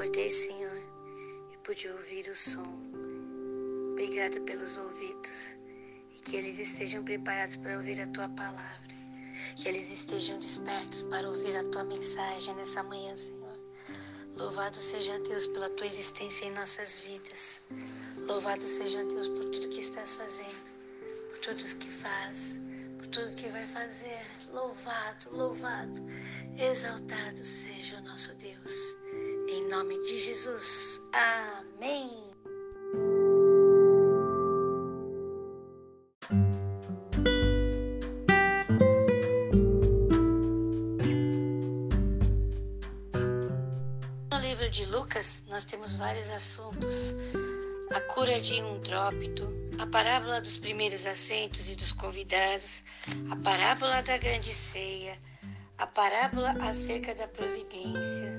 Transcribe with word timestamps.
acordei, 0.00 0.30
Senhor, 0.30 0.82
e 1.52 1.56
pude 1.58 1.86
ouvir 1.90 2.26
o 2.30 2.34
som. 2.34 2.64
Obrigado 3.92 4.40
pelos 4.46 4.78
ouvidos 4.78 5.58
e 6.16 6.22
que 6.22 6.36
eles 6.36 6.58
estejam 6.58 7.04
preparados 7.04 7.56
para 7.56 7.76
ouvir 7.76 8.00
a 8.00 8.06
tua 8.06 8.26
palavra. 8.30 8.96
Que 9.56 9.68
eles 9.68 9.90
estejam 9.90 10.38
despertos 10.38 11.02
para 11.02 11.28
ouvir 11.28 11.54
a 11.54 11.64
tua 11.64 11.84
mensagem 11.84 12.54
nessa 12.54 12.82
manhã, 12.82 13.14
Senhor. 13.14 13.58
Louvado 14.36 14.80
seja 14.80 15.18
Deus 15.18 15.46
pela 15.48 15.68
tua 15.68 15.86
existência 15.86 16.46
em 16.46 16.52
nossas 16.52 17.00
vidas. 17.00 17.62
Louvado 18.26 18.66
seja 18.66 19.04
Deus 19.04 19.28
por 19.28 19.50
tudo 19.50 19.68
que 19.68 19.80
estás 19.80 20.14
fazendo, 20.14 20.64
por 21.28 21.38
tudo 21.40 21.76
que 21.76 21.90
faz, 21.90 22.58
por 22.96 23.06
tudo 23.08 23.34
que 23.34 23.50
vai 23.50 23.66
fazer. 23.66 24.24
Louvado, 24.50 25.36
louvado, 25.36 26.02
exaltado 26.58 27.44
seja 27.44 27.98
o 27.98 28.02
nosso 28.02 28.34
Deus. 28.36 28.96
Em 29.50 29.68
nome 29.68 29.98
de 29.98 30.16
Jesus. 30.16 31.02
Amém. 31.12 32.30
De 44.70 44.86
Lucas, 44.86 45.42
nós 45.48 45.64
temos 45.64 45.96
vários 45.96 46.30
assuntos. 46.30 47.12
A 47.92 48.00
cura 48.02 48.40
de 48.40 48.62
um 48.62 48.78
drópito, 48.78 49.52
a 49.80 49.84
parábola 49.84 50.40
dos 50.40 50.56
primeiros 50.56 51.06
assentos 51.06 51.68
e 51.68 51.74
dos 51.74 51.90
convidados, 51.90 52.84
a 53.28 53.34
parábola 53.34 54.00
da 54.00 54.16
grande 54.16 54.48
ceia, 54.48 55.18
a 55.76 55.88
parábola 55.88 56.52
acerca 56.60 57.12
da 57.16 57.26
providência, 57.26 58.38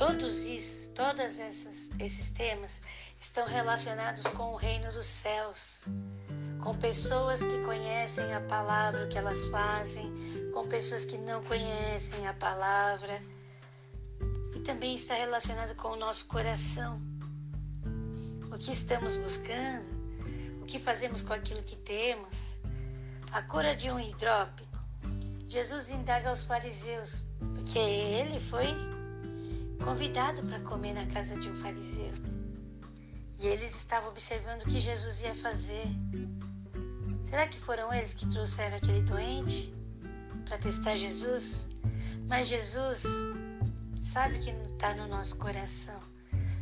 Todos 0.00 0.46
isso, 0.46 0.88
todos 0.94 1.38
essas, 1.38 1.90
esses 1.98 2.30
temas 2.30 2.80
estão 3.20 3.46
relacionados 3.46 4.22
com 4.22 4.54
o 4.54 4.56
reino 4.56 4.90
dos 4.90 5.04
céus, 5.04 5.82
com 6.58 6.74
pessoas 6.74 7.44
que 7.44 7.58
conhecem 7.66 8.32
a 8.32 8.40
palavra, 8.40 9.04
o 9.04 9.08
que 9.10 9.18
elas 9.18 9.44
fazem, 9.48 10.10
com 10.54 10.66
pessoas 10.66 11.04
que 11.04 11.18
não 11.18 11.44
conhecem 11.44 12.26
a 12.26 12.32
palavra. 12.32 13.20
E 14.56 14.60
também 14.60 14.94
está 14.94 15.12
relacionado 15.12 15.74
com 15.74 15.88
o 15.88 15.96
nosso 15.96 16.28
coração. 16.28 16.98
O 18.50 18.56
que 18.56 18.72
estamos 18.72 19.16
buscando, 19.16 19.86
o 20.62 20.64
que 20.64 20.78
fazemos 20.78 21.20
com 21.20 21.34
aquilo 21.34 21.62
que 21.62 21.76
temos. 21.76 22.56
A 23.32 23.42
cura 23.42 23.76
de 23.76 23.90
um 23.90 24.00
hidrópico. 24.00 24.78
Jesus 25.46 25.90
indaga 25.90 26.30
aos 26.30 26.42
fariseus, 26.42 27.26
porque 27.54 27.78
ele 27.78 28.40
foi 28.40 28.89
convidado 29.80 30.42
para 30.42 30.60
comer 30.60 30.92
na 30.92 31.06
casa 31.06 31.36
de 31.36 31.48
um 31.48 31.54
fariseu. 31.56 32.12
E 33.38 33.46
eles 33.46 33.74
estavam 33.74 34.10
observando 34.10 34.62
o 34.62 34.66
que 34.66 34.78
Jesus 34.78 35.22
ia 35.22 35.34
fazer. 35.34 35.86
Será 37.24 37.46
que 37.46 37.58
foram 37.58 37.92
eles 37.92 38.12
que 38.12 38.26
trouxeram 38.28 38.76
aquele 38.76 39.02
doente 39.02 39.74
para 40.44 40.58
testar 40.58 40.96
Jesus? 40.96 41.68
Mas 42.28 42.48
Jesus 42.48 43.04
sabe 44.00 44.38
que 44.38 44.50
está 44.50 44.94
no 44.94 45.08
nosso 45.08 45.36
coração. 45.36 46.00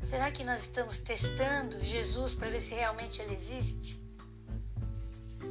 Será 0.05 0.31
que 0.31 0.45
nós 0.45 0.63
estamos 0.63 0.99
testando 0.99 1.85
Jesus 1.85 2.35
para 2.35 2.49
ver 2.49 2.61
se 2.61 2.75
realmente 2.75 3.21
ele 3.21 3.35
existe? 3.35 4.03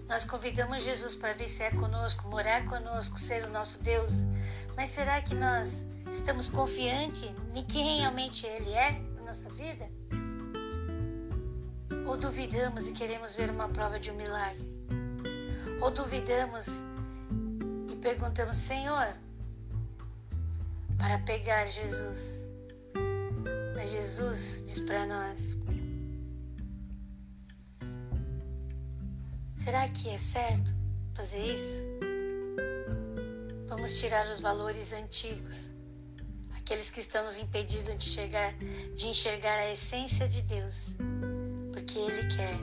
Nós 0.08 0.24
convidamos 0.24 0.84
Jesus 0.84 1.16
para 1.16 1.34
vir 1.34 1.50
ser 1.50 1.76
conosco, 1.76 2.30
morar 2.30 2.64
conosco, 2.66 3.20
ser 3.20 3.46
o 3.46 3.50
nosso 3.50 3.84
Deus. 3.84 4.26
Mas 4.76 4.92
será 4.92 5.22
que 5.22 5.36
nós 5.36 5.86
Estamos 6.12 6.48
confiantes 6.50 7.30
em 7.58 7.64
quem 7.64 7.98
realmente 7.98 8.46
Ele 8.46 8.72
é 8.72 8.92
na 9.16 9.24
nossa 9.24 9.50
vida? 9.50 9.90
Ou 12.06 12.16
duvidamos 12.16 12.88
e 12.88 12.94
queremos 12.94 13.36
ver 13.36 13.50
uma 13.50 13.68
prova 13.68 14.00
de 14.00 14.12
um 14.12 14.16
milagre? 14.16 14.64
Ou 15.82 15.90
duvidamos 15.90 16.84
e 17.90 17.96
perguntamos, 17.96 18.58
Senhor, 18.58 19.08
para 21.00 21.18
pegar 21.20 21.66
Jesus? 21.66 22.46
Mas 23.76 23.90
Jesus 23.90 24.64
diz 24.64 24.80
para 24.82 25.08
nós: 25.08 25.58
será 29.56 29.90
que 29.90 30.10
é 30.10 30.18
certo 30.20 30.72
fazer 31.16 31.44
isso? 31.44 31.84
Vamos 33.68 34.00
tirar 34.00 34.28
os 34.28 34.40
valores 34.40 34.94
antigos 34.94 35.77
aqueles 36.68 36.90
que 36.90 37.00
estão 37.00 37.24
nos 37.24 37.40
impedindo 37.40 37.96
de, 37.96 38.04
chegar, 38.04 38.54
de 38.98 39.08
enxergar 39.08 39.58
a 39.58 39.72
essência 39.72 40.28
de 40.28 40.42
Deus, 40.42 40.98
porque 41.72 41.98
Ele 41.98 42.28
quer 42.36 42.58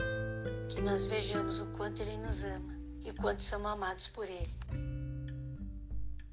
que 0.69 0.79
nós 0.79 1.07
vejamos 1.07 1.59
o 1.59 1.65
quanto 1.71 2.03
Ele 2.03 2.15
nos 2.17 2.43
ama 2.43 2.75
e 3.01 3.09
o 3.09 3.15
quanto 3.15 3.41
somos 3.41 3.65
amados 3.65 4.07
por 4.09 4.29
Ele. 4.29 4.55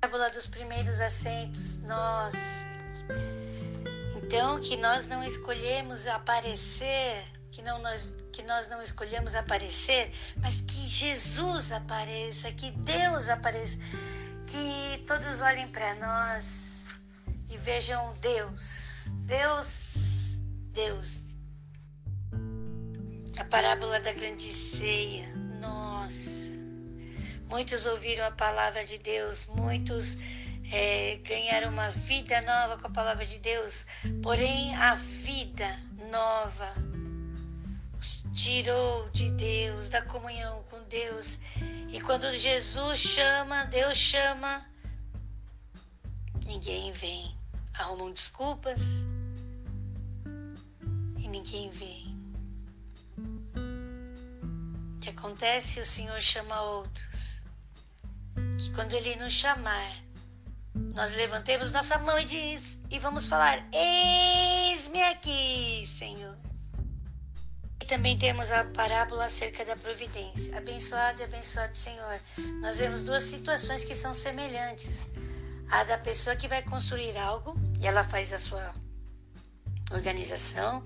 A 0.02 0.06
parábola 0.06 0.28
dos 0.30 0.46
primeiros 0.46 1.00
assentos, 1.00 1.78
nós. 1.78 2.66
Então, 4.16 4.60
que 4.60 4.76
nós 4.76 5.08
não 5.08 5.24
escolhemos 5.24 6.06
aparecer, 6.06 7.24
que, 7.50 7.62
não 7.62 7.78
nós, 7.78 8.14
que 8.34 8.42
nós 8.42 8.68
não 8.68 8.82
escolhemos 8.82 9.34
aparecer, 9.34 10.12
mas 10.36 10.60
que 10.60 10.86
Jesus 10.88 11.72
apareça, 11.72 12.52
que 12.52 12.70
Deus 12.70 13.30
apareça, 13.30 13.78
que 14.46 15.02
todos 15.06 15.40
olhem 15.40 15.68
para 15.68 15.94
nós 15.94 16.81
e 17.52 17.56
vejam 17.58 18.14
Deus, 18.14 19.08
Deus, 19.26 20.40
Deus. 20.72 21.36
A 23.36 23.44
parábola 23.44 24.00
da 24.00 24.12
grande 24.12 24.44
ceia, 24.44 25.28
nossa. 25.60 26.50
Muitos 27.50 27.84
ouviram 27.84 28.24
a 28.24 28.30
palavra 28.30 28.86
de 28.86 28.96
Deus, 28.96 29.48
muitos 29.48 30.16
é, 30.72 31.20
ganharam 31.22 31.68
uma 31.68 31.90
vida 31.90 32.40
nova 32.40 32.78
com 32.78 32.86
a 32.86 32.90
palavra 32.90 33.26
de 33.26 33.38
Deus, 33.38 33.86
porém 34.22 34.74
a 34.76 34.94
vida 34.94 35.78
nova 36.10 36.72
os 38.00 38.24
tirou 38.34 39.10
de 39.10 39.30
Deus, 39.32 39.90
da 39.90 40.00
comunhão 40.00 40.64
com 40.70 40.82
Deus. 40.84 41.38
E 41.90 42.00
quando 42.00 42.32
Jesus 42.38 42.98
chama, 42.98 43.66
Deus 43.66 43.98
chama, 43.98 44.66
ninguém 46.46 46.90
vem 46.92 47.41
arrumam 47.74 48.12
desculpas 48.12 49.04
e 51.16 51.28
ninguém 51.28 51.70
vê. 51.70 52.02
O 54.96 55.00
que 55.00 55.10
acontece? 55.10 55.80
O 55.80 55.84
Senhor 55.84 56.20
chama 56.20 56.60
outros. 56.62 57.40
Que 58.58 58.70
quando 58.72 58.94
Ele 58.94 59.16
nos 59.16 59.32
chamar, 59.32 60.02
nós 60.94 61.16
levantemos 61.16 61.72
nossa 61.72 61.98
mão 61.98 62.18
e 62.18 62.24
diz 62.24 62.78
e 62.90 62.98
vamos 62.98 63.26
falar: 63.26 63.66
Eis-me 63.72 65.02
aqui, 65.02 65.84
Senhor. 65.86 66.36
E 67.80 67.84
também 67.84 68.16
temos 68.16 68.52
a 68.52 68.64
parábola 68.64 69.24
acerca 69.24 69.64
da 69.64 69.76
providência. 69.76 70.56
Abençoado 70.56 71.20
e 71.20 71.24
abençoado, 71.24 71.76
Senhor. 71.76 72.20
Nós 72.60 72.78
vemos 72.78 73.02
duas 73.02 73.24
situações 73.24 73.84
que 73.84 73.94
são 73.94 74.14
semelhantes 74.14 75.08
a 75.72 75.84
da 75.84 75.96
pessoa 75.96 76.36
que 76.36 76.46
vai 76.46 76.62
construir 76.62 77.16
algo 77.16 77.54
e 77.80 77.86
ela 77.86 78.04
faz 78.04 78.30
a 78.34 78.38
sua 78.38 78.74
organização 79.90 80.84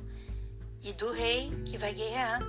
e 0.80 0.92
do 0.92 1.10
rei 1.10 1.50
que 1.64 1.76
vai 1.76 1.92
guerrear. 1.92 2.40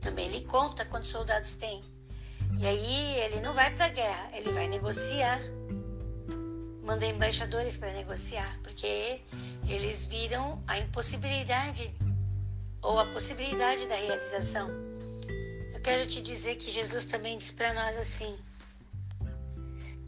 Também 0.00 0.26
ele 0.26 0.44
conta 0.44 0.84
quantos 0.84 1.10
soldados 1.10 1.54
tem. 1.54 1.82
E 2.58 2.66
aí 2.66 3.16
ele 3.20 3.40
não 3.40 3.54
vai 3.54 3.72
para 3.76 3.88
guerra, 3.88 4.30
ele 4.34 4.50
vai 4.50 4.66
negociar. 4.66 5.38
Manda 6.82 7.06
embaixadores 7.06 7.76
para 7.76 7.92
negociar, 7.92 8.58
porque 8.64 9.20
eles 9.68 10.04
viram 10.06 10.60
a 10.66 10.78
impossibilidade 10.78 11.94
ou 12.82 12.98
a 12.98 13.06
possibilidade 13.06 13.86
da 13.86 13.94
realização. 13.94 14.68
Eu 15.72 15.80
quero 15.80 16.08
te 16.08 16.20
dizer 16.20 16.56
que 16.56 16.72
Jesus 16.72 17.04
também 17.04 17.38
diz 17.38 17.52
para 17.52 17.72
nós 17.72 17.96
assim: 17.96 18.36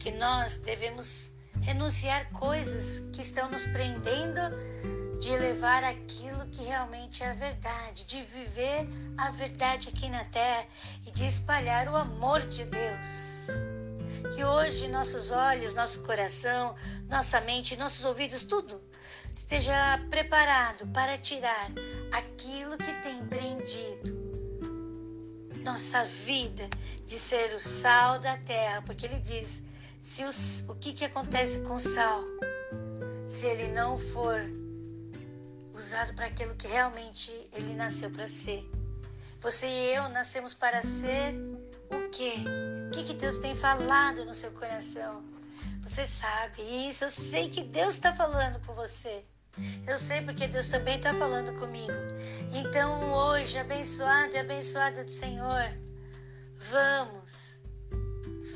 que 0.01 0.11
nós 0.13 0.57
devemos 0.57 1.31
renunciar 1.61 2.27
coisas 2.31 3.07
que 3.13 3.21
estão 3.21 3.51
nos 3.51 3.67
prendendo 3.67 4.41
de 5.19 5.29
levar 5.37 5.83
aquilo 5.83 6.47
que 6.47 6.63
realmente 6.63 7.21
é 7.21 7.29
a 7.29 7.33
verdade, 7.35 8.05
de 8.05 8.23
viver 8.23 8.89
a 9.15 9.29
verdade 9.29 9.89
aqui 9.89 10.09
na 10.09 10.25
terra 10.25 10.65
e 11.05 11.11
de 11.11 11.23
espalhar 11.27 11.87
o 11.87 11.95
amor 11.95 12.41
de 12.41 12.65
Deus. 12.65 13.47
Que 14.35 14.43
hoje 14.43 14.87
nossos 14.87 15.29
olhos, 15.29 15.75
nosso 15.75 16.01
coração, 16.01 16.75
nossa 17.07 17.39
mente, 17.41 17.77
nossos 17.77 18.03
ouvidos, 18.03 18.41
tudo 18.41 18.81
esteja 19.35 19.99
preparado 20.09 20.87
para 20.87 21.15
tirar 21.19 21.69
aquilo 22.11 22.75
que 22.75 22.91
tem 23.03 23.23
prendido 23.27 24.19
nossa 25.63 26.03
vida 26.05 26.67
de 27.05 27.19
ser 27.19 27.53
o 27.53 27.59
sal 27.59 28.17
da 28.17 28.35
terra, 28.37 28.81
porque 28.81 29.05
ele 29.05 29.19
diz: 29.19 29.63
se 30.01 30.25
os, 30.25 30.65
o 30.67 30.73
que, 30.73 30.93
que 30.93 31.05
acontece 31.05 31.61
com 31.61 31.75
o 31.75 31.79
sal? 31.79 32.23
Se 33.27 33.45
ele 33.45 33.67
não 33.67 33.97
for 33.97 34.41
usado 35.75 36.13
para 36.15 36.25
aquilo 36.25 36.55
que 36.55 36.67
realmente 36.67 37.31
ele 37.53 37.75
nasceu 37.75 38.09
para 38.09 38.27
ser. 38.27 38.67
Você 39.39 39.67
e 39.67 39.95
eu 39.95 40.09
nascemos 40.09 40.55
para 40.55 40.81
ser 40.81 41.35
o 41.89 42.09
quê? 42.09 42.33
O 42.87 42.91
que, 42.91 43.03
que 43.03 43.13
Deus 43.13 43.37
tem 43.37 43.55
falado 43.55 44.25
no 44.25 44.33
seu 44.33 44.51
coração? 44.51 45.23
Você 45.83 46.05
sabe 46.07 46.61
isso, 46.89 47.03
eu 47.03 47.09
sei 47.11 47.49
que 47.49 47.63
Deus 47.63 47.93
está 47.93 48.13
falando 48.13 48.59
com 48.65 48.73
você. 48.73 49.23
Eu 49.85 49.99
sei 49.99 50.21
porque 50.21 50.47
Deus 50.47 50.67
também 50.67 50.97
está 50.97 51.13
falando 51.13 51.57
comigo. 51.59 51.93
Então 52.53 53.13
hoje, 53.13 53.57
abençoado 53.57 54.33
e 54.33 54.39
abençoada 54.39 55.03
do 55.03 55.11
Senhor, 55.11 55.77
vamos, 56.71 57.50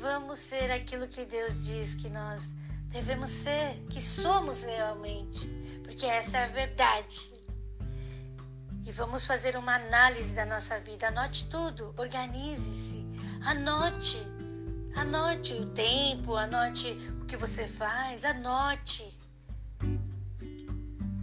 vamos 0.00 0.38
ser 0.38 0.70
aquilo 0.70 1.08
que 1.08 1.24
Deus 1.24 1.64
diz 1.64 1.94
que 1.94 2.08
nós 2.08 2.54
devemos 2.88 3.30
ser, 3.30 3.82
que 3.90 4.00
somos 4.00 4.62
realmente, 4.62 5.46
porque 5.84 6.06
essa 6.06 6.38
é 6.38 6.44
a 6.44 6.48
verdade. 6.48 7.30
E 8.84 8.92
vamos 8.92 9.26
fazer 9.26 9.56
uma 9.56 9.74
análise 9.74 10.34
da 10.34 10.46
nossa 10.46 10.78
vida. 10.80 11.08
Anote 11.08 11.48
tudo, 11.48 11.92
organize-se, 11.96 13.04
anote, 13.44 14.18
anote 14.94 15.54
o 15.54 15.68
tempo, 15.70 16.36
anote 16.36 16.92
o 17.20 17.24
que 17.26 17.36
você 17.36 17.66
faz, 17.66 18.24
anote 18.24 19.18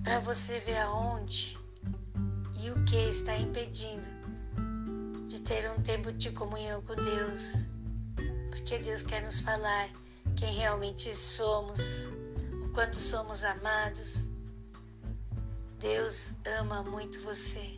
para 0.04 0.19
você 0.19 0.60
ver 0.60 0.78
aonde 0.80 1.58
e 2.62 2.69
o 2.69 2.84
que 2.84 2.98
está 2.98 3.36
impedindo 3.38 4.08
de 5.28 5.40
ter 5.40 5.72
um 5.72 5.81
tempo 5.81 6.12
de 6.12 6.31
comunhão 6.31 6.81
com 6.81 6.96
Deus. 6.96 7.73
Porque 8.63 8.80
Deus 8.80 9.01
quer 9.01 9.21
nos 9.21 9.42
falar 9.42 9.89
quem 10.38 10.56
realmente 10.56 11.13
somos, 11.13 12.06
o 12.63 12.69
quanto 12.69 12.95
somos 12.95 13.44
amados. 13.44 14.30
Deus 15.81 16.36
ama 16.45 16.81
muito 16.81 17.19
você. 17.19 17.75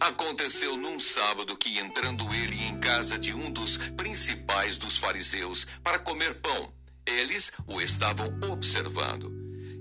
Aconteceu 0.00 0.76
num 0.76 1.00
sábado 1.00 1.56
que, 1.56 1.78
entrando 1.78 2.32
ele 2.32 2.62
em 2.62 2.78
casa 2.78 3.18
de 3.18 3.34
um 3.34 3.50
dos 3.50 3.76
principais 3.76 4.78
dos 4.78 4.98
fariseus 4.98 5.66
para 5.82 5.98
comer 5.98 6.34
pão, 6.40 6.72
eles 7.04 7.52
o 7.66 7.80
estavam 7.80 8.32
observando. 8.48 9.32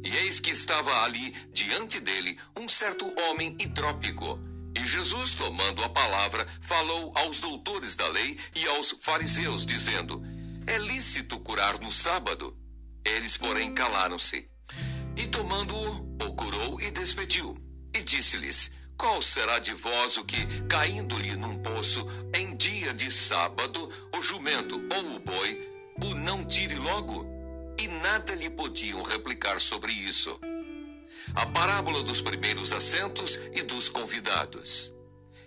E 0.04 0.16
eis 0.16 0.40
que 0.40 0.50
estava 0.50 1.04
ali 1.04 1.36
diante 1.54 2.00
dele 2.00 2.40
um 2.58 2.68
certo 2.68 3.14
homem 3.22 3.56
hidrópico. 3.60 4.40
E 4.76 4.84
Jesus, 4.86 5.34
tomando 5.36 5.84
a 5.84 5.90
palavra, 5.90 6.48
falou 6.62 7.12
aos 7.16 7.40
doutores 7.40 7.96
da 7.96 8.08
lei 8.08 8.40
e 8.56 8.66
aos 8.68 8.96
fariseus, 9.00 9.66
dizendo: 9.66 10.24
É 10.66 10.78
lícito 10.80 11.40
curar 11.40 11.80
no 11.80 11.92
sábado? 11.92 12.58
Eles, 13.06 13.38
porém, 13.38 13.74
calaram-se. 13.74 14.50
E 15.16 15.28
tomando-o, 15.28 16.26
o 16.26 16.36
curou 16.36 16.82
e 16.82 16.90
despediu. 16.92 17.56
E 17.94 18.02
disse-lhes: 18.04 18.72
qual 18.98 19.22
será 19.22 19.60
de 19.60 19.74
vós 19.74 20.18
o 20.18 20.26
que, 20.26 20.46
caindo-lhe 20.68 21.36
num 21.36 21.60
poço, 21.60 22.06
em 22.34 22.56
dia 22.56 22.94
de 22.94 23.12
sábado, 23.12 23.90
o 24.18 24.22
jumento 24.24 24.82
ou 24.92 25.16
o 25.16 25.20
boi, 25.20 25.70
o 26.02 26.16
não 26.16 26.44
tire 26.44 26.76
logo? 26.76 27.26
E 27.78 27.88
nada 27.88 28.34
lhe 28.34 28.50
podiam 28.50 29.04
replicar 29.04 29.62
sobre 29.62 29.92
isso. 29.92 30.40
A 31.36 31.46
parábola 31.46 32.02
dos 32.02 32.22
primeiros 32.22 32.74
assentos 32.74 33.40
e 33.54 33.62
dos 33.62 33.88
convidados. 33.88 34.92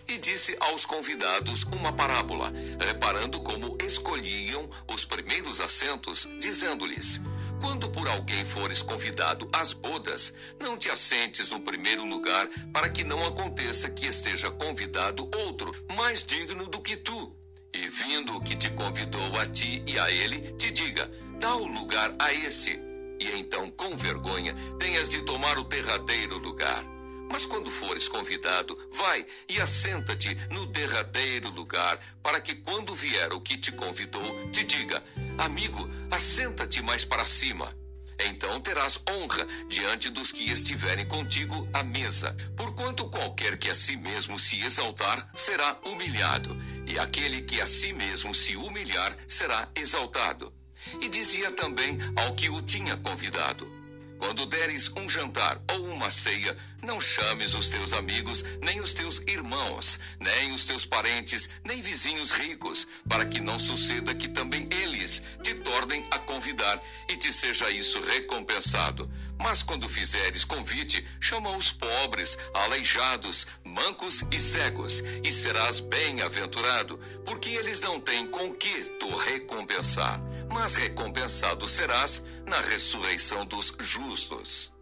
E 0.07 0.17
disse 0.17 0.55
aos 0.59 0.85
convidados 0.85 1.63
uma 1.63 1.91
parábola, 1.91 2.53
reparando 2.79 3.41
como 3.41 3.77
escolhiam 3.85 4.69
os 4.87 5.03
primeiros 5.03 5.59
assentos, 5.59 6.27
dizendo-lhes: 6.39 7.21
quando 7.61 7.89
por 7.89 8.07
alguém 8.07 8.43
fores 8.43 8.81
convidado 8.81 9.47
às 9.53 9.71
bodas, 9.71 10.33
não 10.59 10.75
te 10.75 10.89
assentes 10.89 11.49
no 11.51 11.61
primeiro 11.61 12.03
lugar, 12.03 12.49
para 12.73 12.89
que 12.89 13.03
não 13.03 13.25
aconteça 13.25 13.89
que 13.89 14.07
esteja 14.07 14.49
convidado 14.49 15.29
outro 15.45 15.73
mais 15.95 16.23
digno 16.23 16.67
do 16.67 16.81
que 16.81 16.97
tu. 16.97 17.33
E 17.73 17.87
vindo 17.87 18.35
o 18.35 18.41
que 18.41 18.55
te 18.55 18.69
convidou 18.71 19.39
a 19.39 19.45
ti 19.45 19.81
e 19.87 19.97
a 19.97 20.11
ele, 20.11 20.51
te 20.53 20.71
diga: 20.71 21.09
dá 21.39 21.55
o 21.55 21.65
lugar 21.65 22.13
a 22.19 22.33
esse. 22.33 22.71
E 23.19 23.39
então, 23.39 23.69
com 23.69 23.95
vergonha, 23.95 24.53
tenhas 24.79 25.07
de 25.07 25.21
tomar 25.21 25.57
o 25.57 25.63
derradeiro 25.63 26.39
lugar. 26.39 26.90
Mas 27.31 27.45
quando 27.45 27.71
fores 27.71 28.07
convidado, 28.07 28.77
vai 28.91 29.25
e 29.47 29.61
assenta-te 29.61 30.35
no 30.49 30.65
derradeiro 30.65 31.49
lugar, 31.49 31.97
para 32.21 32.41
que 32.41 32.55
quando 32.55 32.93
vier 32.93 33.31
o 33.33 33.39
que 33.39 33.57
te 33.57 33.71
convidou, 33.71 34.49
te 34.51 34.63
diga: 34.63 35.01
Amigo, 35.37 35.89
assenta-te 36.11 36.81
mais 36.81 37.05
para 37.05 37.25
cima. 37.25 37.73
Então 38.19 38.59
terás 38.59 38.99
honra 39.09 39.47
diante 39.67 40.09
dos 40.09 40.31
que 40.31 40.51
estiverem 40.51 41.07
contigo 41.07 41.67
à 41.73 41.83
mesa. 41.83 42.35
Porquanto 42.55 43.09
qualquer 43.09 43.57
que 43.57 43.69
a 43.69 43.75
si 43.75 43.95
mesmo 43.95 44.37
se 44.37 44.61
exaltar 44.61 45.31
será 45.33 45.79
humilhado, 45.85 46.55
e 46.85 46.99
aquele 46.99 47.41
que 47.41 47.61
a 47.61 47.65
si 47.65 47.93
mesmo 47.93 48.35
se 48.35 48.55
humilhar 48.55 49.17
será 49.27 49.69
exaltado. 49.73 50.53
E 51.01 51.09
dizia 51.09 51.51
também 51.51 51.97
ao 52.15 52.35
que 52.35 52.49
o 52.49 52.61
tinha 52.61 52.97
convidado: 52.97 53.80
Quando 54.21 54.45
deres 54.45 54.87
um 54.95 55.09
jantar 55.09 55.59
ou 55.71 55.83
uma 55.87 56.11
ceia, 56.11 56.55
não 56.83 57.01
chames 57.01 57.55
os 57.55 57.71
teus 57.71 57.91
amigos, 57.91 58.45
nem 58.61 58.79
os 58.79 58.93
teus 58.93 59.19
irmãos, 59.27 59.99
nem 60.19 60.53
os 60.53 60.67
teus 60.67 60.85
parentes, 60.85 61.49
nem 61.65 61.81
vizinhos 61.81 62.29
ricos, 62.29 62.87
para 63.09 63.25
que 63.25 63.41
não 63.41 63.57
suceda 63.57 64.13
que 64.13 64.27
também 64.27 64.69
eles 64.71 65.23
te 65.41 65.55
tornem 65.55 66.05
a 66.11 66.19
convidar 66.19 66.79
e 67.09 67.17
te 67.17 67.33
seja 67.33 67.71
isso 67.71 67.99
recompensado. 67.99 69.11
Mas 69.39 69.63
quando 69.63 69.89
fizeres 69.89 70.45
convite, 70.45 71.03
chama 71.19 71.55
os 71.57 71.71
pobres, 71.71 72.37
aleijados, 72.53 73.47
mancos 73.63 74.23
e 74.31 74.39
cegos, 74.39 75.03
e 75.23 75.31
serás 75.31 75.79
bem-aventurado, 75.79 76.99
porque 77.25 77.49
eles 77.49 77.81
não 77.81 77.99
têm 77.99 78.27
com 78.27 78.53
que 78.53 78.83
tu 78.99 79.15
recompensar, 79.17 80.21
mas 80.51 80.75
recompensado 80.75 81.67
serás 81.67 82.25
na 82.45 82.59
ressurreição 82.61 83.45
dos 83.45 83.73
justos. 83.79 84.73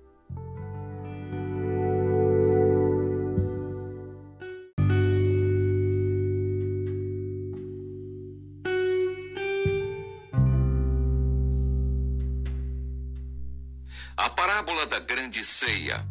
parábola 14.59 14.85
da 14.85 14.99
grande 14.99 15.43
ceia. 15.43 16.05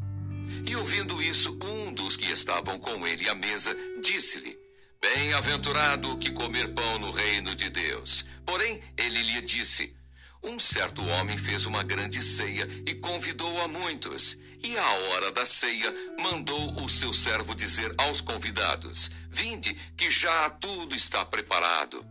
E 0.67 0.75
ouvindo 0.75 1.23
isso, 1.23 1.59
um 1.62 1.93
dos 1.93 2.17
que 2.17 2.31
estavam 2.31 2.79
com 2.79 3.07
ele 3.07 3.29
à 3.29 3.35
mesa 3.35 3.77
disse-lhe: 4.03 4.59
Bem-aventurado 5.00 6.19
que 6.19 6.33
comer 6.33 6.75
pão 6.75 6.99
no 6.99 7.12
reino 7.12 7.55
de 7.55 7.71
Deus. 7.71 8.26
Porém, 8.45 8.83
ele 8.97 9.23
lhe 9.23 9.43
disse: 9.43 9.95
Um 10.43 10.59
certo 10.59 11.05
homem 11.07 11.38
fez 11.38 11.67
uma 11.67 11.85
grande 11.85 12.21
ceia 12.21 12.69
e 12.85 12.95
convidou 12.97 13.61
a 13.62 13.69
muitos. 13.69 14.37
E 14.61 14.76
à 14.76 14.93
hora 14.93 15.31
da 15.31 15.47
ceia, 15.47 15.95
mandou 16.21 16.83
o 16.83 16.88
seu 16.88 17.12
servo 17.12 17.55
dizer 17.55 17.95
aos 17.97 18.21
convidados: 18.21 19.12
Vinde, 19.31 19.75
que 19.97 20.11
já 20.11 20.50
tudo 20.50 20.97
está 20.97 21.25
preparado. 21.25 22.05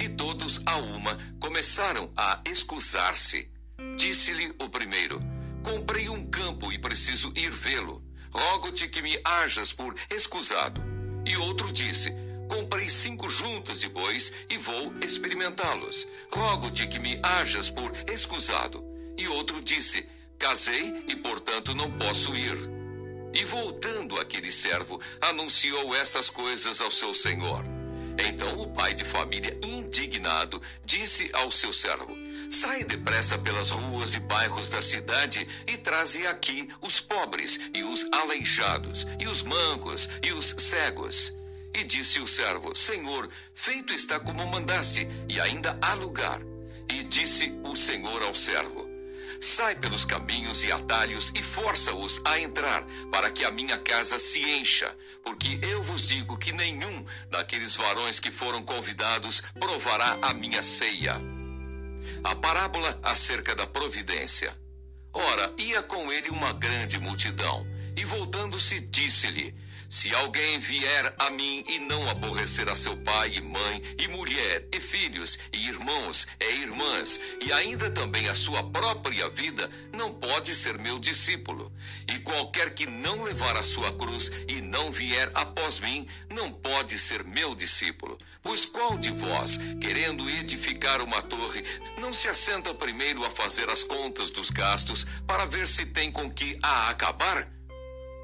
E 0.00 0.08
todos 0.08 0.60
a 0.66 0.76
uma 0.78 1.16
começaram 1.38 2.12
a 2.16 2.42
excusar-se. 2.44 3.48
Disse-lhe 3.96 4.52
o 4.58 4.68
primeiro: 4.68 5.20
Comprei 5.62 6.08
um 6.08 6.26
campo 6.26 6.72
e 6.72 6.78
preciso 6.78 7.32
ir 7.36 7.52
vê-lo. 7.52 8.02
Rogo-te 8.32 8.88
que 8.88 9.00
me 9.00 9.16
hajas 9.24 9.72
por 9.72 9.94
escusado. 10.10 10.82
E 11.24 11.36
outro 11.36 11.72
disse: 11.72 12.21
Comprei 12.52 12.86
cinco 12.90 13.30
juntas 13.30 13.80
de 13.80 13.88
bois 13.88 14.30
e 14.50 14.58
vou 14.58 14.92
experimentá-los. 15.00 16.06
Rogo-te 16.30 16.86
que 16.86 16.98
me 16.98 17.18
hajas 17.22 17.70
por 17.70 17.90
escusado. 18.12 18.84
E 19.16 19.26
outro 19.26 19.62
disse: 19.62 20.06
Casei 20.38 21.02
e, 21.08 21.16
portanto, 21.16 21.74
não 21.74 21.90
posso 21.92 22.36
ir. 22.36 22.54
E 23.32 23.42
voltando 23.46 24.20
aquele 24.20 24.52
servo, 24.52 25.00
anunciou 25.22 25.94
essas 25.94 26.28
coisas 26.28 26.82
ao 26.82 26.90
seu 26.90 27.14
senhor. 27.14 27.64
Então 28.18 28.60
o 28.60 28.70
pai 28.70 28.94
de 28.94 29.06
família, 29.06 29.58
indignado, 29.64 30.60
disse 30.84 31.30
ao 31.32 31.50
seu 31.50 31.72
servo: 31.72 32.14
Sai 32.50 32.84
depressa 32.84 33.38
pelas 33.38 33.70
ruas 33.70 34.12
e 34.12 34.20
bairros 34.20 34.68
da 34.68 34.82
cidade 34.82 35.48
e 35.66 35.78
traze 35.78 36.26
aqui 36.26 36.68
os 36.82 37.00
pobres 37.00 37.58
e 37.72 37.82
os 37.82 38.06
aleijados, 38.12 39.06
e 39.18 39.26
os 39.26 39.40
mancos 39.40 40.06
e 40.22 40.32
os 40.32 40.54
cegos. 40.58 41.40
E 41.74 41.84
disse 41.84 42.18
o 42.20 42.26
servo: 42.26 42.74
Senhor, 42.74 43.28
feito 43.54 43.92
está 43.92 44.20
como 44.20 44.46
mandaste, 44.46 45.06
e 45.28 45.40
ainda 45.40 45.78
há 45.80 45.94
lugar. 45.94 46.40
E 46.88 47.02
disse 47.04 47.52
o 47.64 47.74
Senhor 47.74 48.22
ao 48.22 48.34
servo: 48.34 48.92
sai 49.42 49.74
pelos 49.74 50.04
caminhos 50.04 50.62
e 50.62 50.70
atalhos 50.70 51.32
e 51.34 51.42
força-os 51.42 52.20
a 52.24 52.38
entrar, 52.38 52.84
para 53.10 53.28
que 53.28 53.44
a 53.44 53.50
minha 53.50 53.76
casa 53.76 54.16
se 54.18 54.40
encha. 54.40 54.96
Porque 55.24 55.58
eu 55.60 55.82
vos 55.82 56.06
digo 56.06 56.38
que 56.38 56.52
nenhum 56.52 57.04
daqueles 57.28 57.74
varões 57.74 58.20
que 58.20 58.30
foram 58.30 58.62
convidados 58.62 59.42
provará 59.58 60.16
a 60.22 60.32
minha 60.32 60.62
ceia. 60.62 61.20
A 62.22 62.36
parábola 62.36 62.98
acerca 63.02 63.54
da 63.54 63.66
providência. 63.66 64.56
Ora, 65.12 65.52
ia 65.58 65.82
com 65.82 66.12
ele 66.12 66.30
uma 66.30 66.52
grande 66.52 66.98
multidão, 67.00 67.66
e 67.96 68.04
voltando-se, 68.04 68.80
disse-lhe: 68.80 69.54
se 69.92 70.10
alguém 70.14 70.58
vier 70.58 71.14
a 71.18 71.28
mim 71.28 71.62
e 71.68 71.78
não 71.80 72.08
aborrecer 72.08 72.66
a 72.66 72.74
seu 72.74 72.96
pai 72.96 73.34
e 73.34 73.42
mãe, 73.42 73.82
e 73.98 74.08
mulher, 74.08 74.66
e 74.72 74.80
filhos, 74.80 75.38
e 75.52 75.68
irmãos, 75.68 76.26
e 76.40 76.62
irmãs, 76.62 77.20
e 77.44 77.52
ainda 77.52 77.90
também 77.90 78.26
a 78.26 78.34
sua 78.34 78.62
própria 78.62 79.28
vida, 79.28 79.70
não 79.92 80.14
pode 80.14 80.54
ser 80.54 80.78
meu 80.78 80.98
discípulo. 80.98 81.70
E 82.10 82.18
qualquer 82.20 82.72
que 82.72 82.86
não 82.86 83.22
levar 83.22 83.54
a 83.54 83.62
sua 83.62 83.92
cruz 83.92 84.32
e 84.48 84.62
não 84.62 84.90
vier 84.90 85.30
após 85.34 85.78
mim, 85.78 86.08
não 86.30 86.50
pode 86.50 86.98
ser 86.98 87.22
meu 87.22 87.54
discípulo. 87.54 88.16
Pois 88.42 88.64
qual 88.64 88.96
de 88.96 89.10
vós, 89.10 89.58
querendo 89.78 90.28
edificar 90.30 91.02
uma 91.02 91.20
torre, 91.20 91.62
não 91.98 92.14
se 92.14 92.28
assenta 92.28 92.72
primeiro 92.72 93.26
a 93.26 93.30
fazer 93.30 93.68
as 93.68 93.84
contas 93.84 94.30
dos 94.30 94.48
gastos 94.48 95.04
para 95.26 95.44
ver 95.44 95.68
se 95.68 95.84
tem 95.84 96.10
com 96.10 96.30
que 96.30 96.58
a 96.62 96.88
acabar? 96.88 97.46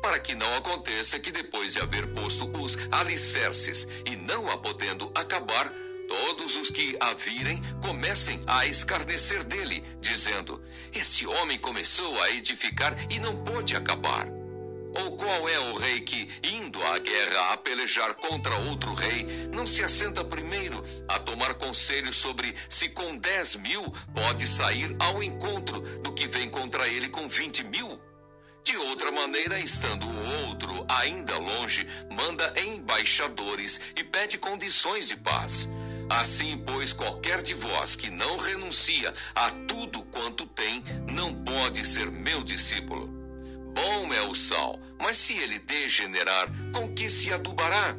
Para 0.03 0.19
que 0.19 0.35
não 0.35 0.55
aconteça 0.57 1.19
que 1.19 1.31
depois 1.31 1.75
de 1.75 1.81
haver 1.81 2.07
posto 2.13 2.51
os 2.59 2.77
alicerces 2.91 3.87
e 4.07 4.17
não 4.17 4.49
a 4.51 4.57
podendo 4.57 5.11
acabar, 5.15 5.73
todos 6.09 6.57
os 6.57 6.71
que 6.71 6.97
a 6.99 7.13
virem 7.15 7.63
comecem 7.83 8.41
a 8.47 8.67
escarnecer 8.67 9.45
dele, 9.45 9.85
dizendo: 10.01 10.63
Este 10.93 11.27
homem 11.27 11.59
começou 11.59 12.21
a 12.23 12.31
edificar 12.31 12.97
e 13.11 13.19
não 13.19 13.45
pôde 13.45 13.77
acabar. 13.77 14.27
Ou 14.95 15.17
qual 15.17 15.49
é 15.49 15.61
o 15.61 15.77
rei 15.77 16.01
que, 16.01 16.29
indo 16.43 16.83
à 16.83 16.99
guerra 16.99 17.53
a 17.53 17.57
pelejar 17.59 18.15
contra 18.15 18.57
outro 18.57 18.95
rei, 18.95 19.25
não 19.53 19.67
se 19.67 19.85
assenta 19.85 20.25
primeiro 20.25 20.83
a 21.07 21.19
tomar 21.19 21.55
conselho 21.55 22.13
sobre 22.13 22.55
se 22.69 22.89
com 22.89 23.17
dez 23.17 23.55
mil 23.57 23.93
pode 24.15 24.47
sair 24.47 24.97
ao 24.99 25.23
encontro 25.23 25.81
do 26.01 26.13
que 26.13 26.27
vem 26.27 26.49
contra 26.49 26.89
ele 26.89 27.09
com 27.11 27.29
vinte 27.29 27.63
mil? 27.63 28.01
De 28.65 28.77
outra 28.77 29.11
maneira, 29.11 29.59
estando 29.59 30.07
o 30.07 30.47
outro 30.47 30.85
ainda 30.89 31.39
longe, 31.39 31.87
manda 32.13 32.53
embaixadores 32.61 33.81
e 33.97 34.05
pede 34.05 34.39
condições 34.39 35.09
de 35.09 35.17
paz. 35.17 35.71
Assim, 36.11 36.57
pois, 36.65 36.93
qualquer 36.93 37.43
de 37.43 37.55
vós 37.55 37.95
que 37.95 38.11
não 38.11 38.37
renuncia 38.39 39.15
a 39.35 39.51
tudo 39.67 40.03
quanto 40.05 40.47
tem, 40.47 40.83
não 41.11 41.35
pode 41.35 41.87
ser 41.87 42.11
meu 42.11 42.43
discípulo. 42.43 43.09
Bom 43.75 44.13
é 44.13 44.23
o 44.23 44.35
sal, 44.35 44.81
mas 44.99 45.17
se 45.19 45.37
ele 45.37 45.59
degenerar, 45.59 46.49
com 46.73 46.93
que 46.95 47.09
se 47.09 47.33
adubará? 47.33 47.95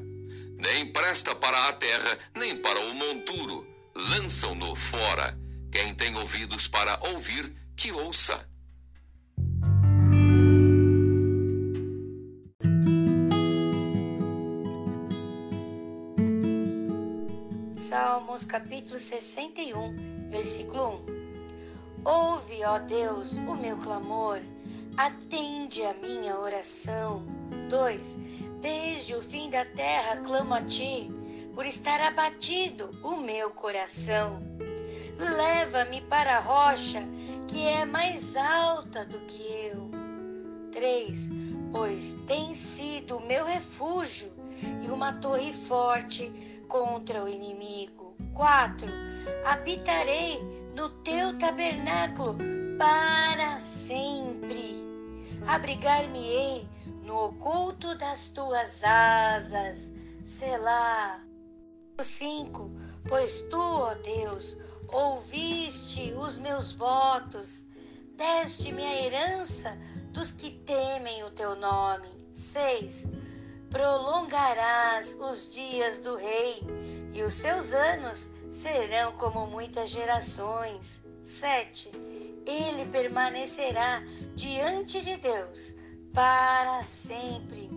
Nem 0.57 0.91
presta 0.91 1.35
para 1.35 1.69
a 1.69 1.73
terra, 1.73 2.19
nem 2.35 2.55
para 2.55 2.79
o 2.79 2.93
monturo. 2.93 3.65
Lançam-no 3.95 4.75
fora. 4.75 5.37
Quem 5.71 5.93
tem 5.93 6.17
ouvidos 6.17 6.67
para 6.67 6.99
ouvir, 7.11 7.53
que 7.77 7.91
ouça. 7.91 8.48
Salmos 18.39 18.45
capítulo 18.45 18.99
61, 18.99 20.29
versículo 20.29 21.03
1. 22.03 22.05
Ouve, 22.05 22.63
ó 22.63 22.79
Deus, 22.79 23.37
o 23.37 23.55
meu 23.55 23.77
clamor, 23.77 24.39
atende 24.95 25.83
a 25.83 25.93
minha 25.95 26.37
oração. 26.39 27.25
2. 27.69 28.17
Desde 28.61 29.15
o 29.15 29.21
fim 29.21 29.49
da 29.49 29.65
terra 29.65 30.17
clamo 30.17 30.53
a 30.53 30.61
ti, 30.61 31.09
por 31.53 31.65
estar 31.65 31.99
abatido 32.01 32.89
o 33.03 33.17
meu 33.17 33.51
coração. 33.51 34.41
Leva-me 35.17 36.01
para 36.01 36.37
a 36.37 36.39
rocha, 36.39 37.03
que 37.47 37.67
é 37.67 37.83
mais 37.83 38.35
alta 38.35 39.05
do 39.05 39.19
que 39.21 39.41
eu. 39.73 39.89
3. 40.71 41.29
Pois 41.71 42.13
tem 42.25 42.53
sido 42.53 43.17
o 43.17 43.25
meu 43.25 43.43
refúgio 43.43 44.31
e 44.81 44.89
uma 44.89 45.13
torre 45.13 45.51
forte 45.51 46.31
contra 46.67 47.23
o 47.23 47.27
inimigo. 47.27 48.08
4. 48.39 48.87
Habitarei 49.43 50.41
no 50.73 50.89
teu 51.03 51.37
tabernáculo 51.37 52.37
para 52.77 53.59
sempre. 53.59 54.75
Abrigar-me-ei 55.45 56.65
no 57.03 57.25
oculto 57.25 57.95
das 57.95 58.29
tuas 58.29 58.81
asas. 58.81 59.91
Selá. 60.23 61.21
5. 62.01 62.71
Pois 63.09 63.41
tu, 63.41 63.59
ó 63.59 63.93
Deus, 63.95 64.57
ouviste 64.87 66.13
os 66.13 66.37
meus 66.37 66.71
votos, 66.71 67.65
deste-me 68.15 68.85
a 68.85 69.03
herança 69.03 69.77
dos 70.13 70.31
que 70.31 70.49
temem 70.49 71.25
o 71.25 71.31
teu 71.31 71.57
nome. 71.57 72.07
6 72.31 73.18
prolongarás 73.69 75.17
os 75.19 75.51
dias 75.51 75.99
do 75.99 76.15
rei, 76.15 76.61
e 77.13 77.23
os 77.23 77.33
seus 77.33 77.71
anos 77.73 78.29
serão 78.49 79.11
como 79.13 79.47
muitas 79.47 79.89
gerações. 79.89 81.03
7. 81.23 81.91
Ele 82.45 82.85
permanecerá 82.91 84.01
diante 84.35 85.01
de 85.01 85.17
Deus 85.17 85.75
para 86.13 86.83
sempre. 86.83 87.69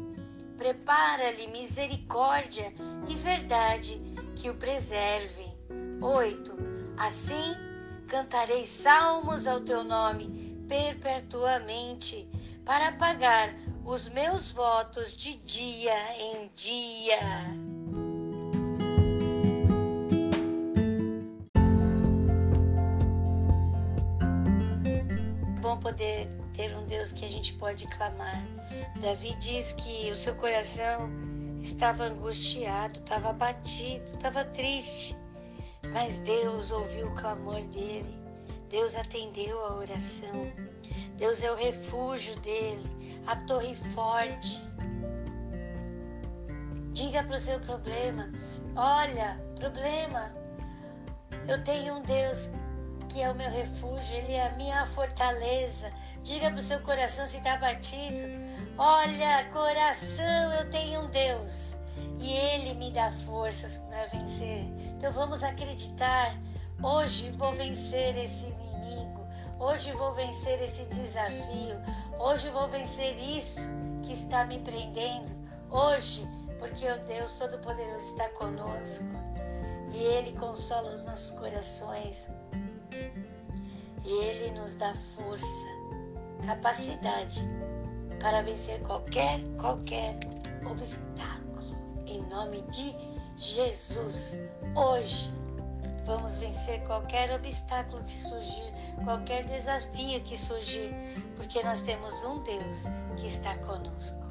Prepara-lhe 0.56 1.48
misericórdia 1.48 2.72
e 3.08 3.14
verdade 3.14 4.00
que 4.36 4.48
o 4.48 4.54
preserve. 4.54 5.44
8. 6.00 6.56
Assim 6.96 7.54
cantarei 8.08 8.64
salmos 8.66 9.46
ao 9.46 9.60
teu 9.60 9.84
nome 9.84 10.64
perpetuamente 10.68 12.28
para 12.64 12.92
pagar 12.92 13.54
os 13.84 14.08
meus 14.08 14.50
votos 14.50 15.16
de 15.16 15.34
dia 15.36 16.16
em 16.18 16.50
dia. 16.54 17.18
Bom 25.60 25.76
poder 25.78 26.28
ter 26.52 26.74
um 26.76 26.86
Deus 26.86 27.12
que 27.12 27.24
a 27.24 27.28
gente 27.28 27.54
pode 27.54 27.86
clamar. 27.88 28.44
Davi 29.00 29.34
diz 29.40 29.72
que 29.72 30.10
o 30.10 30.16
seu 30.16 30.34
coração 30.36 31.10
estava 31.60 32.04
angustiado, 32.04 33.00
estava 33.00 33.30
abatido, 33.30 34.04
estava 34.12 34.44
triste. 34.44 35.16
Mas 35.92 36.18
Deus 36.20 36.70
ouviu 36.70 37.08
o 37.08 37.14
clamor 37.14 37.60
dele. 37.66 38.18
Deus 38.70 38.94
atendeu 38.94 39.64
a 39.64 39.76
oração. 39.76 40.52
Deus 41.22 41.40
é 41.40 41.52
o 41.52 41.54
refúgio 41.54 42.34
dele, 42.40 43.22
a 43.28 43.36
torre 43.36 43.76
forte. 43.76 44.60
Diga 46.92 47.22
para 47.22 47.36
o 47.36 47.38
seu 47.38 47.60
problema: 47.60 48.28
olha, 48.74 49.40
problema, 49.54 50.34
eu 51.46 51.62
tenho 51.62 51.94
um 51.94 52.02
Deus 52.02 52.50
que 53.08 53.22
é 53.22 53.30
o 53.30 53.36
meu 53.36 53.48
refúgio, 53.52 54.16
Ele 54.16 54.32
é 54.32 54.48
a 54.48 54.56
minha 54.56 54.84
fortaleza. 54.84 55.92
Diga 56.24 56.50
para 56.50 56.58
o 56.58 56.60
seu 56.60 56.80
coração 56.80 57.24
se 57.24 57.36
está 57.36 57.56
batido: 57.56 58.18
olha, 58.76 59.48
coração, 59.52 60.52
eu 60.54 60.68
tenho 60.70 61.02
um 61.02 61.06
Deus 61.06 61.76
e 62.18 62.32
Ele 62.32 62.74
me 62.74 62.90
dá 62.90 63.12
forças 63.12 63.78
para 63.78 64.06
vencer. 64.06 64.64
Então 64.96 65.12
vamos 65.12 65.44
acreditar. 65.44 66.36
Hoje 66.82 67.30
vou 67.38 67.52
vencer 67.52 68.16
esse 68.16 68.52
Hoje 69.64 69.92
vou 69.92 70.12
vencer 70.12 70.60
esse 70.60 70.84
desafio. 70.86 71.80
Hoje 72.18 72.50
vou 72.50 72.66
vencer 72.66 73.16
isso 73.16 73.60
que 74.02 74.12
está 74.12 74.44
me 74.44 74.58
prendendo. 74.58 75.30
Hoje, 75.70 76.28
porque 76.58 76.84
o 76.90 76.98
Deus 77.04 77.36
Todo-Poderoso 77.36 78.06
está 78.06 78.28
conosco 78.30 79.06
e 79.94 79.98
Ele 80.02 80.32
consola 80.32 80.92
os 80.92 81.06
nossos 81.06 81.38
corações. 81.38 82.28
E 84.04 84.10
Ele 84.10 84.58
nos 84.58 84.74
dá 84.74 84.92
força, 85.14 85.64
capacidade 86.44 87.44
para 88.20 88.42
vencer 88.42 88.82
qualquer, 88.82 89.38
qualquer 89.60 90.18
obstáculo. 90.68 92.02
Em 92.04 92.20
nome 92.22 92.62
de 92.62 92.92
Jesus, 93.36 94.40
hoje 94.74 95.41
vamos 96.04 96.38
vencer 96.38 96.82
qualquer 96.84 97.32
obstáculo 97.32 98.02
que 98.04 98.20
surgir 98.20 98.72
qualquer 99.02 99.44
desafio 99.44 100.20
que 100.22 100.38
surgir, 100.38 100.90
porque 101.36 101.62
nós 101.62 101.80
temos 101.82 102.22
um 102.22 102.42
Deus 102.42 102.84
que 103.16 103.26
está 103.26 103.56
conosco. 103.58 104.22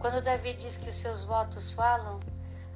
Quando 0.00 0.22
Davi 0.22 0.54
diz 0.54 0.76
que 0.76 0.88
os 0.88 0.94
seus 0.94 1.24
votos 1.24 1.72
falam, 1.72 2.20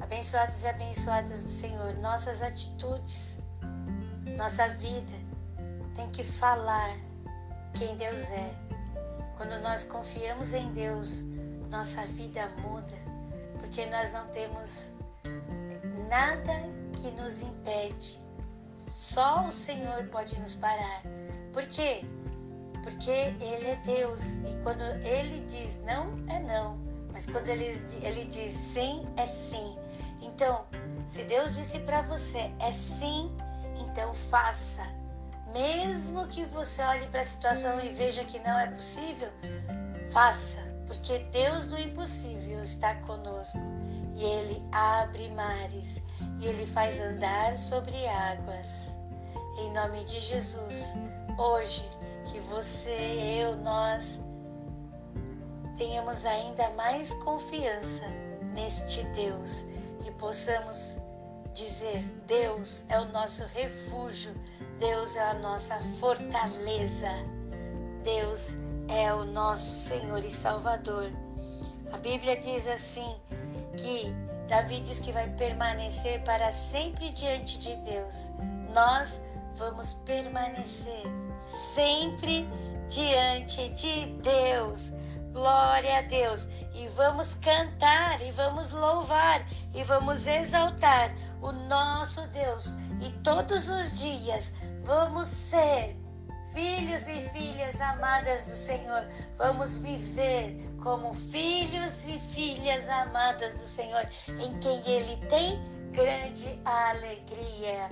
abençoados 0.00 0.62
e 0.62 0.68
abençoadas 0.68 1.42
do 1.42 1.48
Senhor, 1.48 1.94
nossas 1.98 2.42
atitudes, 2.42 3.40
nossa 4.36 4.68
vida 4.68 5.12
tem 5.94 6.08
que 6.10 6.24
falar 6.24 6.96
quem 7.74 7.94
Deus 7.96 8.30
é. 8.30 8.54
Quando 9.36 9.58
nós 9.62 9.84
confiamos 9.84 10.52
em 10.52 10.72
Deus, 10.72 11.22
nossa 11.70 12.04
vida 12.06 12.48
muda, 12.58 12.96
porque 13.58 13.86
nós 13.86 14.12
não 14.12 14.26
temos 14.28 14.92
nada 16.10 16.52
que 16.96 17.10
nos 17.12 17.40
impede. 17.40 18.20
Só 18.76 19.46
o 19.46 19.52
Senhor 19.52 20.04
pode 20.08 20.38
nos 20.40 20.56
parar. 20.56 21.02
Por 21.52 21.62
quê? 21.66 22.04
Porque 22.82 23.10
Ele 23.10 23.68
é 23.68 23.76
Deus 23.84 24.36
e 24.36 24.56
quando 24.62 24.82
Ele 25.04 25.46
diz 25.46 25.82
não, 25.84 26.10
é 26.28 26.40
não. 26.40 26.78
Mas 27.12 27.26
quando 27.26 27.48
Ele, 27.48 27.66
ele 28.02 28.24
diz 28.24 28.52
sim, 28.52 29.06
é 29.16 29.26
sim. 29.26 29.78
Então, 30.20 30.66
se 31.06 31.22
Deus 31.24 31.54
disse 31.54 31.78
para 31.80 32.02
você 32.02 32.52
é 32.58 32.72
sim, 32.72 33.30
então 33.78 34.12
faça. 34.12 34.84
Mesmo 35.52 36.26
que 36.28 36.44
você 36.46 36.82
olhe 36.82 37.06
para 37.06 37.22
a 37.22 37.24
situação 37.24 37.80
e 37.80 37.88
veja 37.88 38.24
que 38.24 38.38
não 38.40 38.58
é 38.58 38.68
possível, 38.68 39.28
faça, 40.12 40.60
porque 40.86 41.18
Deus 41.32 41.66
do 41.66 41.78
impossível 41.78 42.62
está 42.62 42.94
conosco 42.96 43.58
e 44.20 44.22
Ele 44.22 44.62
abre 44.70 45.30
mares 45.30 46.02
e 46.38 46.46
Ele 46.46 46.66
faz 46.66 47.00
andar 47.00 47.56
sobre 47.56 48.06
águas. 48.06 48.94
Em 49.56 49.72
nome 49.72 50.04
de 50.04 50.20
Jesus, 50.20 50.94
hoje 51.38 51.90
que 52.26 52.38
você, 52.40 53.40
eu, 53.40 53.56
nós 53.56 54.20
tenhamos 55.76 56.26
ainda 56.26 56.68
mais 56.70 57.14
confiança 57.14 58.06
neste 58.54 59.02
Deus 59.14 59.64
e 60.06 60.10
possamos 60.18 60.98
dizer: 61.54 62.02
Deus 62.26 62.84
é 62.90 63.00
o 63.00 63.06
nosso 63.06 63.44
refúgio, 63.46 64.34
Deus 64.78 65.16
é 65.16 65.30
a 65.30 65.34
nossa 65.34 65.78
fortaleza, 65.98 67.08
Deus 68.04 68.54
é 68.86 69.14
o 69.14 69.24
nosso 69.24 69.88
Senhor 69.88 70.22
e 70.22 70.30
Salvador. 70.30 71.10
A 71.90 71.96
Bíblia 71.96 72.36
diz 72.36 72.66
assim 72.66 73.18
que 73.76 74.14
Davi 74.48 74.80
diz 74.80 74.98
que 75.00 75.12
vai 75.12 75.28
permanecer 75.30 76.22
para 76.22 76.50
sempre 76.52 77.12
diante 77.12 77.58
de 77.58 77.74
Deus. 77.76 78.30
Nós 78.74 79.22
vamos 79.56 79.92
permanecer 79.92 81.04
sempre 81.38 82.48
diante 82.88 83.68
de 83.68 84.06
Deus. 84.22 84.92
Glória 85.32 85.98
a 85.98 86.02
Deus. 86.02 86.48
E 86.74 86.88
vamos 86.88 87.34
cantar, 87.34 88.20
e 88.20 88.32
vamos 88.32 88.72
louvar, 88.72 89.46
e 89.72 89.84
vamos 89.84 90.26
exaltar 90.26 91.14
o 91.40 91.52
nosso 91.52 92.26
Deus. 92.28 92.74
E 93.00 93.10
todos 93.22 93.68
os 93.68 94.00
dias 94.00 94.54
vamos 94.84 95.28
ser 95.28 95.99
filhos 96.52 97.06
e 97.08 97.28
filhas 97.30 97.80
amadas 97.80 98.44
do 98.44 98.56
Senhor. 98.56 99.06
Vamos 99.36 99.76
viver 99.78 100.70
como 100.82 101.14
filhos 101.14 102.04
e 102.06 102.18
filhas 102.34 102.88
amadas 102.88 103.54
do 103.54 103.66
Senhor, 103.66 104.06
em 104.28 104.58
quem 104.58 104.82
Ele 104.86 105.16
tem 105.28 105.60
grande 105.92 106.58
alegria. 106.64 107.90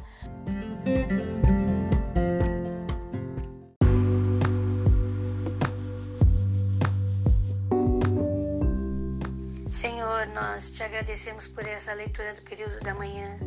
Senhor, 9.69 10.27
nós 10.29 10.71
te 10.71 10.83
agradecemos 10.83 11.47
por 11.47 11.67
essa 11.67 11.93
leitura 11.93 12.33
do 12.35 12.43
período 12.43 12.81
da 12.81 12.95
manhã. 12.95 13.39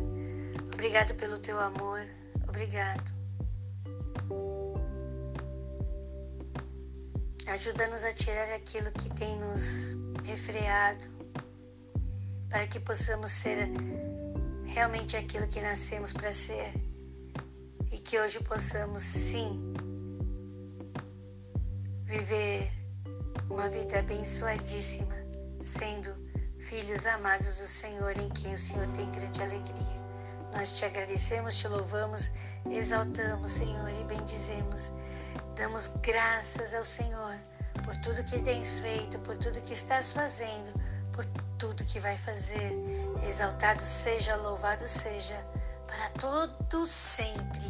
Obrigado 0.72 1.14
pelo 1.14 1.38
teu 1.38 1.58
amor. 1.60 2.00
Obrigado. 2.48 3.21
Ajuda-nos 7.46 8.04
a 8.04 8.12
tirar 8.14 8.52
aquilo 8.52 8.90
que 8.92 9.10
tem 9.10 9.38
nos 9.38 9.96
refreado, 10.24 11.04
para 12.48 12.66
que 12.66 12.78
possamos 12.80 13.32
ser 13.32 13.68
realmente 14.64 15.16
aquilo 15.16 15.46
que 15.48 15.60
nascemos 15.60 16.12
para 16.12 16.32
ser 16.32 16.72
e 17.90 17.98
que 17.98 18.18
hoje 18.18 18.40
possamos 18.40 19.02
sim 19.02 19.72
viver 22.04 22.70
uma 23.50 23.68
vida 23.68 23.98
abençoadíssima, 23.98 25.14
sendo 25.60 26.14
filhos 26.58 27.04
amados 27.06 27.58
do 27.58 27.66
Senhor, 27.66 28.16
em 28.18 28.28
quem 28.30 28.54
o 28.54 28.58
Senhor 28.58 28.86
tem 28.92 29.10
grande 29.10 29.42
alegria. 29.42 30.02
Nós 30.52 30.76
te 30.76 30.84
agradecemos, 30.84 31.58
te 31.58 31.68
louvamos, 31.68 32.30
exaltamos, 32.70 33.52
Senhor, 33.52 33.88
e 33.88 34.04
bendizemos. 34.04 34.92
Damos 35.56 35.88
graças 36.02 36.74
ao 36.74 36.84
Senhor 36.84 37.31
por 37.82 37.96
tudo 37.96 38.24
que 38.24 38.38
tens 38.40 38.80
feito, 38.80 39.18
por 39.20 39.36
tudo 39.36 39.60
que 39.60 39.72
estás 39.72 40.12
fazendo, 40.12 40.72
por 41.12 41.24
tudo 41.58 41.84
que 41.84 42.00
vai 42.00 42.16
fazer. 42.16 42.72
Exaltado 43.28 43.82
seja, 43.82 44.36
louvado 44.36 44.88
seja, 44.88 45.36
para 45.86 46.10
todo 46.10 46.86
sempre 46.86 47.66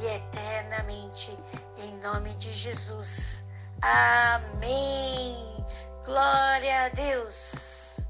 e 0.00 0.06
eternamente, 0.06 1.38
em 1.78 1.96
nome 1.98 2.34
de 2.34 2.52
Jesus. 2.52 3.46
Amém. 3.82 5.64
Glória 6.04 6.86
a 6.86 6.88
Deus. 6.88 8.00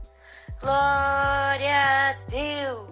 Glória 0.60 2.10
a 2.10 2.12
Deus. 2.28 2.89